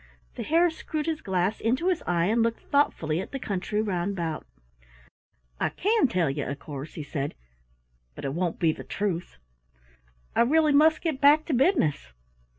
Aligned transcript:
The 0.33 0.41
Hare 0.41 0.71
screwed 0.71 1.05
his 1.05 1.21
glass 1.21 1.61
into 1.61 1.87
his 1.89 2.01
eye 2.07 2.25
and 2.25 2.41
looked 2.41 2.61
thoughtfully 2.61 3.21
at 3.21 3.31
the 3.31 3.37
country 3.37 3.83
round 3.83 4.13
about. 4.13 4.47
"I 5.59 5.69
can 5.69 6.07
tell 6.07 6.27
you, 6.27 6.43
of 6.43 6.57
course," 6.57 6.95
he 6.95 7.03
said, 7.03 7.35
"but 8.15 8.25
it 8.25 8.33
won't 8.33 8.57
be 8.57 8.71
the 8.71 8.83
truth. 8.83 9.37
I 10.35 10.41
really 10.41 10.73
must 10.73 11.01
get 11.03 11.21
back 11.21 11.45
to 11.45 11.53
business." 11.53 12.13